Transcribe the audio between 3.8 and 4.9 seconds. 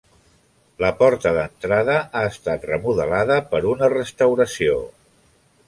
restauració.